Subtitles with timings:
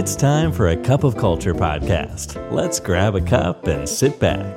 [0.00, 2.28] It's time for a cup of culture podcast.
[2.58, 4.52] Let's grab a cup and sit back.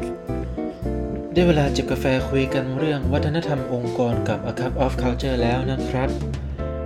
[1.33, 6.09] ได้เวลาจิบกาแฟคุยกันเรื่องวัฒนธรรมองค์กรกับ A Cup of Culture แล้วนะครับ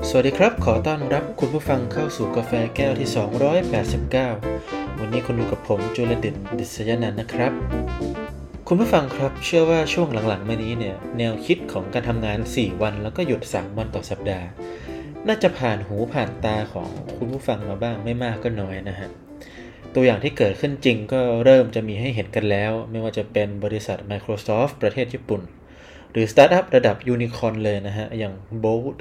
[0.08, 3.10] สวัสดีครับ ขอต้อนรับคุณผู้ฟังเข้าสู่กาแฟแก้วที่
[4.24, 7.52] 289 วันนี้คุณอยู่กับผมจุลดินดิษยนันนะครับ
[8.68, 14.48] คุณผู้ฟังครับเชื่อว่าช่วงหลังๆ มานี้เนี่ย แนวคิดของการทำงาน 4 วันแล้วก็หยุด 3 วันต่อสัปดาห์
[15.28, 19.10] น่าจะผ่านหูผ่านตาของคุณผู้ฟังมาบ้างไม่มากก็น้อยนะฮะ
[19.96, 25.42] ตัวอย่างที่เกิดขึ้นจริงก็เริ่มจะมีให้เห็นกันแล้ว ไม่ว่าจะเป็นบริษัท Microsoft ประเทศญี่ปุ่น
[26.12, 28.98] หรือสตาร์ทอัพระดับยูนิคอ n เลยนะฮะ อย่าง Bolt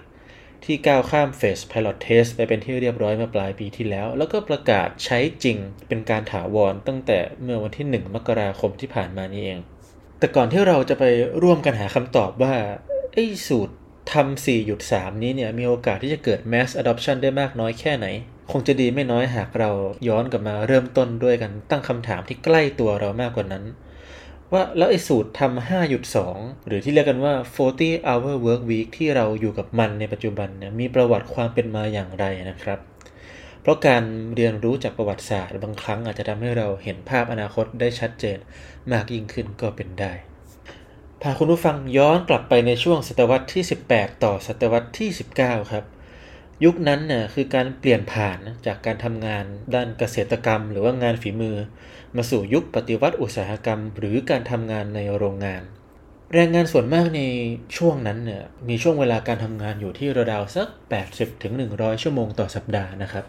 [0.64, 5.56] ที่ก้าวข้ามเฟส Pilot Test ไปเป็นที่เรียบร้อยเมื่อปลายปีที่แล้ว แล้วก็ประกาศใช้จริง
[5.88, 9.58] เป็นการถาวรตั้งแต่เมื่อวันที่ 1 มกราคมที่ผ่านมานี่เอง
[10.18, 11.04] แต่ก่อนที่เราจะไป
[11.42, 12.54] ร่วมกันหาคำตอบว่า
[13.12, 13.74] ไอ้สูตร
[14.10, 18.06] ทำ4.3นี้เนี่ยมีโอกาสที่จะเกิด mass adoption ได้มากน้อยแค่ไหน
[18.50, 19.70] คงจะดีไม่น้อยหากเรา
[20.08, 23.64] ย้อนกลับมาเริ่มต้นด้วยกันตั้งคำถามที่ใกล้ตัวเรามากกว่านั้น
[24.52, 25.70] ว่าแล้วไอ้สูตรทำ
[26.02, 27.34] 5.2หรือที่เรียกกันว่า
[27.76, 32.78] 40 hour work week ที่เราอยู่กับมันในปัจจุบันเนี่ยมีประวัติความเป็นมาอย่างไรนะครับ
[33.62, 38.38] เพราะการเรียนรู้จากประวัติศาสตร์บางครั้งอาจจะทำให้เราเห็นภาพอนาคตได้ชัดเจน
[38.92, 40.12] มากยิ่งขึ้นก็เป็นได้
[41.24, 45.84] พาคุณผู้ฟังย้อนกลับไปในช่วงศตวรรษที่ 18 ต่อศตวรรษที่ 19 ครับ
[46.64, 51.56] ยุคนั้นน่ะคือการเปลี่ยนผ่านจากการทำงานด้านเกษตรกรรม หรือว่างานฝีมือ
[52.16, 55.62] มาสู่ยุคปฏิวัติอุตสาหกรรม หรือการทำงานในโรงงาน
[56.34, 57.20] แรงงานส่วนมากใน
[57.76, 60.68] ช่วงนั้นเนี่ยมีช่วงเวลาการทำงานอยู่ที่ราวๆสัก
[61.06, 63.24] 80ถึง100 ชั่วโมงต่อสัปดาห์นะครับ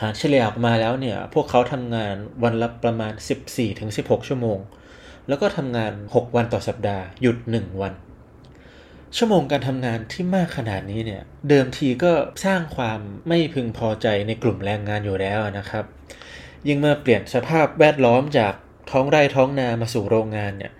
[0.00, 3.12] หารเฉลี่ยออกมาแล้วเนี่ยพวกเขาทำงานวันละประมาณ
[3.46, 4.60] 14ถึง16 ชั่วโมง
[5.28, 7.92] แล้วก็ทำงาน 6 วันต่อสัปดาห์ หยุด 1 วัน
[9.16, 12.12] ชั่วโมงการทำงานที่มากขนาดนี้เนี่ย เดิมทีก็
[12.44, 15.84] สร้างความไม่พึงพอใจในกลุ่มแรงงานอยู่แล้วนะครับ
[16.66, 18.54] ยิ่งมื่อเปลี่ยนสภาพแวดล้อมจาก
[18.90, 20.72] ท้องไร่ท้องนามาสู่โรงงานเนี่ย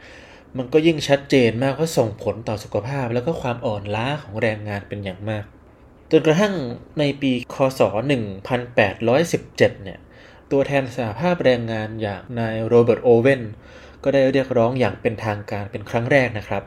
[0.56, 5.44] มันก็ยิ่งชัดเจนมากว่าส่งผลต่อสุขภาพ แล้วก็ความอ่อนล้าของแรงงานเป็นอย่างมาก
[6.10, 6.54] จนกระทั่ง
[6.98, 7.80] ในปีคศ
[8.56, 9.98] 1817 เนี่ย
[10.50, 13.42] ตัวแทนสหภาพแรงงานอย่างนายโรเบิร์ตโอเวน
[14.04, 16.62] ก็ได้เรียกร้องอย่างเป็นทางการเป็นครั้งแรกนะครับ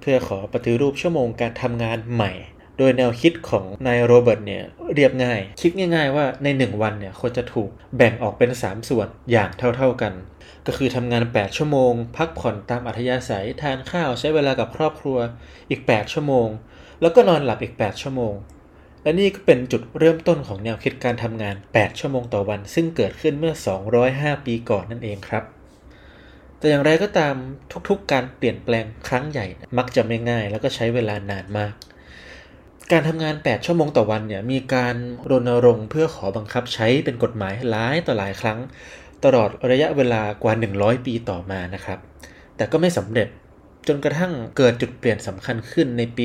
[0.00, 2.32] เพื่อขอปฏิรูปชั่วโมงการทำงานใหม่
[2.78, 10.12] โดยแนวคิดของนายโรเบิร์ตเนี่ยเรียบง่าย คิดง่าย ๆ ว่าใน 1 วันเนี่ยควรจะถูกแบ่งออกเป็น 3 ส่วนอย่างเท่า ๆกัน
[10.66, 15.18] ก็คือทำงาน 8 ชั่วโมง พักผ่อนตามอัธยาศัยทานข้าวใช้เวลากับครอบครัว
[15.70, 16.48] อีก 8 ชั่วโมง
[17.00, 18.34] แล้วก็นอนหลับอีก 8 ชั่วโมง
[19.02, 23.54] และนี่ก็เป็นจุดเริ่มต้นของแนวคิดการทำงาน 8 ชั่วโมงต่อวัน ซึ่งเกิดขึ้นเมื่อ
[24.00, 25.44] 205 ปีก่อนนั่นเองครับ
[26.58, 27.34] แต่อย่างไรก็ตาม
[27.88, 29.46] ทุกๆการเปลี่ยนแปลงครั้งใหญ่
[29.78, 31.74] มักจะไม่ง่าย แล้วก็ใช้เวลานานมาก
[32.92, 34.96] การทำงาน 8 ชั่วโมงต่อวันเนี่ยมีการ
[35.30, 38.58] รณรงค์เพื่อขอบังคับใช้เป็นกฎหมายหลายต่อหลายครั้ง
[39.24, 41.98] ตลอดระยะเวลากว่า 100 ปีต่อมานะครับ
[42.56, 43.28] แต่ก็ไม่สำเร็จ
[43.88, 46.24] จนกระทั่งเกิดจุดเปลี่ยนสำคัญขึ้นในปี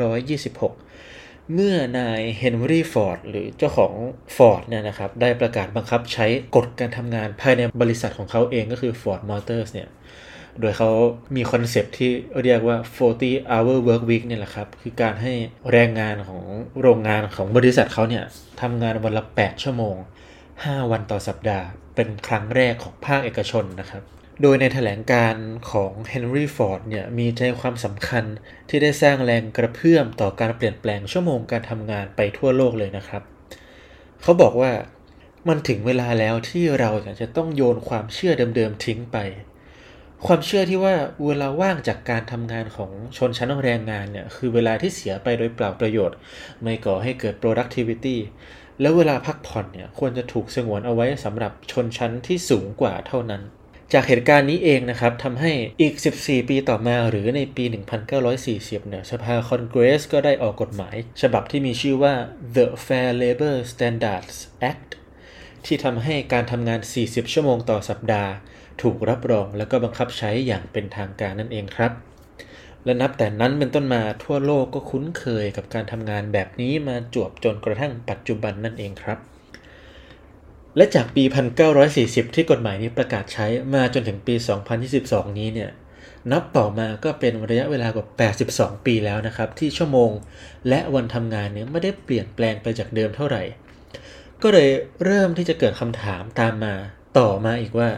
[0.00, 1.19] 1926
[1.54, 3.92] เมื่อนายเฮนรี่ฟอร์ดหรือเจ้าของ
[4.36, 9.88] ฟอร์ดเนี่ยนะครับได้ประกาศบังคับใช้กฎการทำงานภายในบริษัทของเขาเองก็คือ Ford Motors เนี่ย
[10.60, 10.90] โดยเขา
[11.36, 12.10] มีคอนเซปต์ที่
[12.42, 12.76] เรียกว่า
[13.14, 15.32] 40 hour work week เนี่ยแหละครับ คือการให้
[15.72, 16.44] แรงงานของ
[16.80, 18.24] โรงงานของบริษัทเขาเนี่ย
[18.60, 19.96] ทำงานวันละ 8 ชั่วโมง
[20.44, 24.02] 5 วันต่อสัปดาห์ เป็นครั้งแรกของภาคเอกชนนะครับ
[24.42, 25.34] โดยในแถลงการ
[25.70, 28.24] ของเฮนรี่ฟอร์ดเนี่ยมีใจความสำคัญ
[28.68, 33.22] ที่ได้สร้างแรงกระเพื่อมต่อการเปลี่ยนแปลงชั่วโมงการทำงานไปทั่วโลกเลยนะครับ
[34.22, 34.72] เขาบอกว่า
[35.48, 36.90] มันถึงเวลาแล้วที่เรา
[37.20, 39.18] จะต้องโยนความเชื่อเดิมๆทิ้งไป
[40.26, 40.94] ความเชื่อที่ว่า
[41.26, 46.18] เวลาว่างจากการทำงานของชนชั้นแรงงานเนี่ยคือเวลาที่เสียไปโดยเปล่าประโยชน์
[46.62, 48.16] ไม่ก่อให้เกิด productivity
[48.80, 53.42] แล้วเวลาพักผ่อนเนี่ยควรจะถูกสงวนเอาไว้สำหรับชนชั้นที่สูงกว่าเท่านั้น
[53.94, 57.64] จากเหตุการณ์นี้เองนะครับทำให้อีก 14 ปีต่อมาหรือในปี
[58.26, 62.14] 1940 เนี่ยสภาคอนเกรสก็ได้ออกกฎหมาย ฉบับที่มีชื่อว่า
[62.56, 64.36] The Fair Labor Standards
[64.70, 64.90] Act
[65.64, 68.32] ที่ทำให้การทำงาน 40 ชั่วโมงต่อสัปดาห์
[68.82, 71.92] ถูกรับรองแล้วก็บังคับใช้อย่างเป็นทางการนั่นเองครับ
[72.84, 79.18] และนับแต่นั้นเป็นต้นมาทั่วโลกก็คุ้นเคยกับการทำงานแบบนี้มาจวบจนกระทั่งปัจจุบันนั่นเองครับ
[80.76, 81.24] และจากปี
[81.80, 84.34] 1940 ที่กฎหมายนี้ประกาศใช้มาจนถึงปี
[84.86, 85.70] 2022 นี้เนี่ย
[86.32, 88.06] นับต่อมาก็เป็นระยะเวลากว่า
[88.46, 90.10] 82 ปีแล้วนะครับ ที่ชั่วโมง
[90.68, 93.42] และวันทำงานเนี่ยไม่ได้เปลี่ยนแปลงไปจากเดิมเท่าไหร่
[94.42, 94.70] ก็เลย
[95.04, 96.74] เริ่มที่จะเกิดคำถามตามมา
[97.18, 97.90] ต่อมาอีกว่า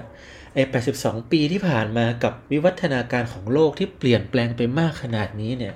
[0.54, 0.62] ไอ้
[0.96, 5.74] 82 ปีที่ผ่านมากับวิวัฒนาการของโลกที่เปลี่ยนแปลงไปมากขนาดนี้เนี่ย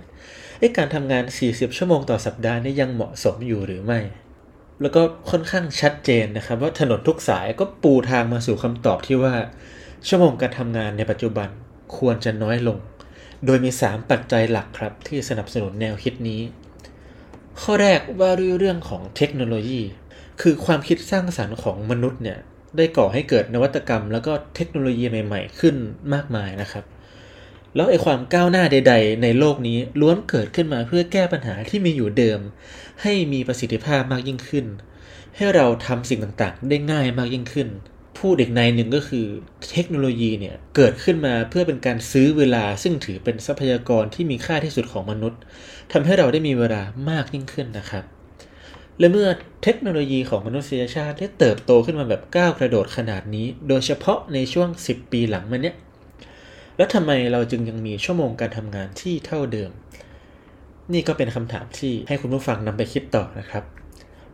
[0.59, 4.01] ไอ้การทำงาน 40 ชั่วโมงต่อสัปดาห์นี่ยังเหมาะสมอยู่หรือไม่
[4.83, 9.35] แล้วก็ค่อนข้างชัดเจนนะครับ ว่าถนนทุกสายก็ปูทางมาสู่คำตอบที่ว่า
[10.09, 11.49] ชั่วโมงการทำงานในปัจจุบัน
[11.97, 12.79] ควรจะน้อยลง
[13.45, 16.41] โดยมี 3 ปัจจัยหลักครับ ที่สนับสนุนแนวคิดนี้
[17.63, 19.81] ข้อแรกว่าด้วยเรื่องของเทคโนโลยี
[20.43, 22.39] คือความคิดสร้างสารรค์ของมนุษย์เนี่ย
[22.77, 25.75] ได้ก่อให้เกิดนวัตกรรม แล้วก็เทคโนโลยีใหม่ ๆ ขึ้น
[26.15, 26.85] มากมายนะครับ
[27.77, 32.41] แล้วไอ้ความก้าวหน้าใด ๆ ในโลกนี้ล้วนเกิดขึ้นมาเพื่อแก้ปัญหาที่มีอยู่เดิม
[33.03, 34.67] ให้มีประสิทธิภาพมากยิ่งขึ้น
[35.37, 37.69] ให้เราทำสิ่งต่างๆ ได้ง่ายมากยิ่งขึ้น
[38.19, 39.27] พูดอีกในหนึ่งก็คือ
[39.73, 45.41] เทคโนโลยีเนี่ยเกิดขึ้นมาเพื่อเป็นการซื้อเวลาซึ่งถือเป็นทรัพยากรที่มีค่าที่สุดของมนุษย์
[45.93, 48.05] ทำให้เราได้มีเวลามากยิ่งขึ้นนะครับ
[48.99, 49.29] และเมื่อ
[49.63, 55.77] เทคโนโลยีของมนุษยชาติได้เติบโตขึ้นมาแบบก้าวกระโดดขนาดนี้ โดยเฉพาะในช่วง 10 ปีหลังมาเนี้ย
[56.77, 59.71] แล้วทำไมเราจึงยังมีชั่วโมงการทำงานที่เท่าเดิม
[60.93, 63.65] นี่ก็เป็นคำถามที่ให้คุณผู้ฟังนำไปคิดต่อนะครับ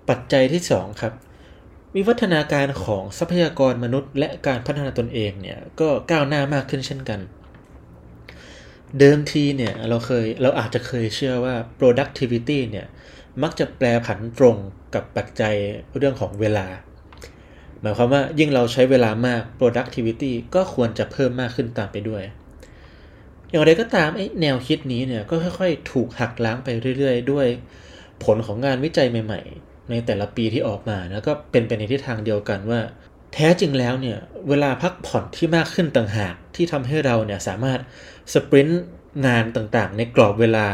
[0.09, 1.13] ปัจจัยที่ 2 ครับ
[1.95, 7.21] วิวัฒนาการของทรัพยากรมนุษย์ และการพัฒนาตนเองเนี่ยก็ก้าวหน้ามากขึ้นเช่นกัน
[8.99, 12.87] เดิมทีเนี่ยเราเคยเราอาจจะเคยเชื่อว่า productivity เนี่ย
[13.43, 14.57] มักจะแปลผันตรง
[14.95, 15.55] กับปัจจัย
[15.97, 16.67] เรื่องของเวลา
[17.83, 22.23] หมายความว่ายิ่งเราใช้เวลามาก productivity ก็ควรจะเพิ่มมากขึ้นตามไปด้วย
[23.51, 26.69] อย่างไรก็ตามไอ้แนวคิดนี้เนี่ยก็ค่อย ๆ ถูกหักล้างไป
[26.99, 27.47] เรื่อย ๆ ด้วย
[28.25, 32.81] ผลของงานวิจัยใหม่ ๆ ในแต่ละปีที่ออกมาแล้วก็เป็นไปในทิศทางเดียวกันว่า
[33.35, 34.19] แท้จริงแล้วเนี่ย
[34.49, 37.81] เวลาพักผ่อนที่มากขึ้นต่างหากที่ทำให้เราเนี่ยสามารถ
[38.33, 38.85] สปรินต์
[39.27, 40.67] งานต่างๆ ในกรอบเวลา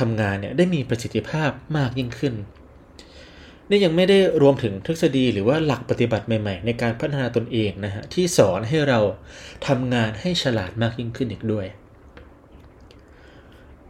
[0.00, 2.34] ทำงานเนี่ยได้มีประสิทธิภาพมากยิ่งขึ้น
[3.70, 9.00] นี่ยังไม่ได้รวมถึงทฤษฎีหรือว่าหลักปฏิบัติใหม่ ๆ ในการพัฒนาตนเองนะฮะที่สอนให้เรา
[9.66, 11.66] ทำงานให้ฉลาดมากยิ่งขึ้นอีกด้วย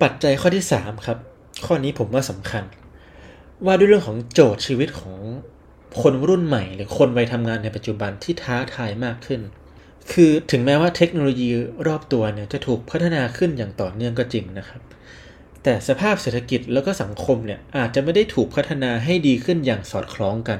[0.02, 1.18] ปัจจัยข้อที่ 3 ครับ
[1.64, 2.64] ข้อนี้ผมว่าสำคัญ
[3.66, 5.18] ว่าด้วยเรื่องของโจทย์ชีวิตของ
[6.02, 9.40] คนรุ่นใหม่ หรือคนวัยทำงานในปัจจุบันที่ท้าทายมากขึ้น
[10.12, 11.50] คือถึงแม้ว่าเทคโนโลยี
[11.86, 14.80] รอบตัวเนี่ยจะถูกพัฒนาขึ้นอย่างต่อเนื่องก็จริงนะครับ
[15.62, 20.58] แต่สภาพเศรษฐกิจแล้วก็สังคมเนี่ยอาจจะไม่ได้ถูกพัฒนาให้ดีขึ้นอย่างสอดคล้องกัน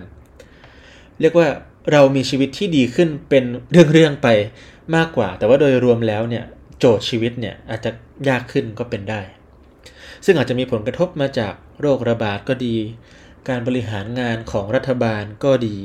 [1.21, 1.49] เรียกว่า
[1.93, 3.45] เรามีชีวิตที่ดีขึ้นเป็น
[3.93, 4.29] เรื่องๆไป
[4.97, 6.45] มากกว่า แต่ว่าโดยรวมแล้วเนี่ย
[6.79, 7.91] โจทย์ชีวิตเนี่ยอาจจะ
[8.29, 9.21] ยากขึ้นก็เป็นได้
[10.25, 12.77] ซึ่งอาจจะมีผลกระทบมาจากโรคระบาดก็ดี
[13.49, 15.77] การบริหารงานของรัฐบาลก็ดี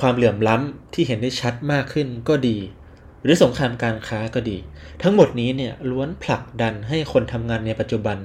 [0.00, 2.56] ความเหลื่อมล้ำที่เห็นได้ชัดมากขึ้นก็ดี
[3.26, 4.58] หรือสงครามการค้าก็ดี
[5.02, 8.18] ทั้งหมดนี้เนี่ยล้วนผลักดันให้คนทำงานในปัจจุบัน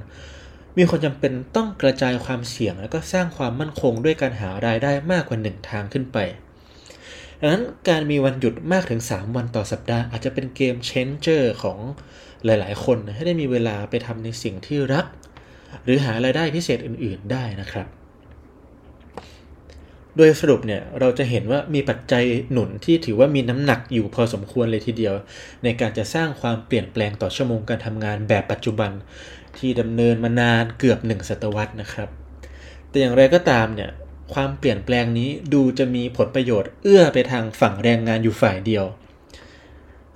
[0.77, 6.17] มีคนจำเป็นต้องกระจายความเสี่ยง แล้วก็สร้างความมั่นคงด้วยการหารายได้มากกว่าหนึ่งทางขึ้นไป
[7.39, 11.77] ดังนั้นการมีวันหยุดมากถึง 3 วันต่อสัปดาห์อาจจะเป็นเกมเชนเจอร์ของ
[12.45, 15.05] หลายๆ คนให้ได้มีเวลาไปทำในสิ่งที่รัก
[15.83, 17.87] หรือหารายได้พิเศษอื่น ๆ ได้นะครับ
[20.17, 25.15] โดยสรุปเนี่ยเราจะเห็นว่ามีปัจจัยหนุนที่ถือว่ามีน้ำหนักอยู่พอสมควรเลยทีเดียว
[25.63, 28.91] ในการจะสร้างความเปลี่ยนแปลงต่อชั่วโมงการทำงานแบบปัจจุบัน
[29.57, 32.09] ที่ดำเนินมานานเกือบหนึ่งศตวรรษนะครับ
[32.89, 33.91] แต่อย่างไรก็ตามเนี่ย
[34.33, 38.85] ความเปลี่ยนแปลงนี้ดูจะมีผลประโยชน์เอื้อไปทางฝั่งแรงงานอยู่ฝ่ายเดียว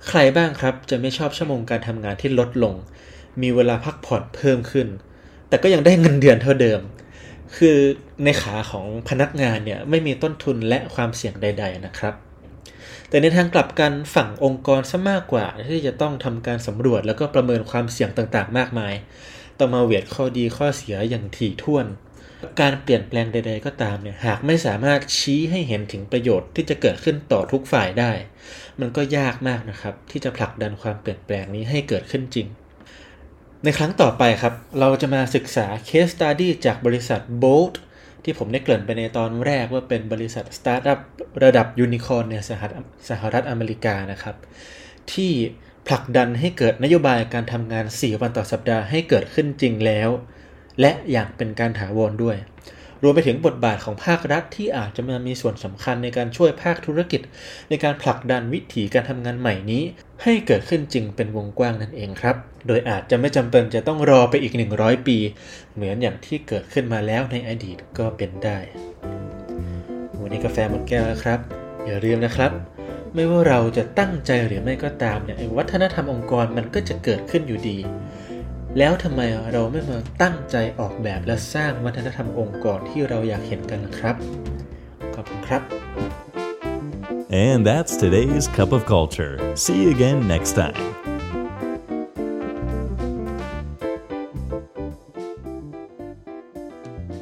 [0.08, 2.74] ใครบ้างครับจะไม่ชอบชั่วโมงการทำงานที่ลดลง
[3.42, 4.88] มีเวลาพักผ่อนเพิ่มขึ้น
[5.48, 6.80] แต่ก็ยังได้เงินเดือนเท่าเดิม
[7.56, 7.78] คือ
[8.24, 12.14] ในขาของพนักงานเนี่ยไม่มีต้นทุนและความเสี่ยงใด ๆนะครับ
[13.08, 18.94] แต่ในทางกลับกันฝั่งองค์กรซะมากกว่าที่จะต้องทำการสำรวจแล้วก็ประเมินความเสี่ยงต่างๆ มากมาย
[19.58, 21.86] ต้องมาเวทข้อดีข้อเสียอย่างถี่ถ้วน
[22.60, 28.12] การเปลี่ยนแปลงใด ๆ ก็ตามเนี่ยหากไม่สามารถชี้ให้เห็นถึงประโยชน์ที่จะเกิดขึ้นต่อทุกฝ่ายได้
[28.80, 32.46] มันก็ยากมากนะครับที่จะผลักดันความเปลี่ยนแปลงนี้ให้เกิดขึ้นจริง
[33.68, 37.74] ในครั้งต่อไปครับ เราจะมาศึกษา case study จากบริษัท Bolt
[38.24, 40.98] ที่ผมได้เกริ่นไปในตอนแรกว่าเป็นบริษัทสตาร์ทอัพ
[41.44, 44.36] ระดับยูนิคอร์นในสหรัฐสหรัฐอเมริกานะครับ
[45.12, 45.32] ที่
[45.88, 50.08] ผลักดันให้เกิดนโยบายการทำงาน 4 วันต่อสัปดาห์ให้เกิดขึ้นจริงแล้ว
[50.80, 52.36] และอย่างเป็นการถาวรด้วย
[53.02, 57.20] รวมไปถึงบทบาทของภาครัฐที่อาจจะมามีส่วนสำคัญในการช่วยภาคธุรกิจ
[57.68, 59.82] ในการผลักดันวิถีการทำงานใหม่นี้
[60.22, 62.36] ให้เกิดขึ้นจริงเป็นวงกว้างนั่นเองครับ
[62.66, 65.16] โดยอาจจะไม่จำเป็นจะต้องรอไปอีก 100 ปี
[65.74, 68.58] เหมือนอย่างที่เกิดขึ้นมาแล้วในอดีตก็เป็นได้
[70.20, 71.40] วันนี้กาแฟหมดแก้วแล้วครับ
[71.86, 72.52] อย่าลืมนะครับ
[73.14, 77.78] ไม่ว่าเราจะตั้งใจหรือไม่ก็ตามเนี่ยวัฒนธรรมองค์กรมันก็จะเกิดขึ้นอยู่ดี
[78.78, 79.20] แล้วทำไม
[79.52, 84.16] เราไม่มาตั้งใจออกแบบและสร้างวัฒนธรรมองค์กรที่เราอยากเห็นกันนะครับ
[85.14, 85.62] ขอบคุณครับ
[87.46, 89.34] And that's today's Cup of Culture.
[89.56, 91.05] See you again next time.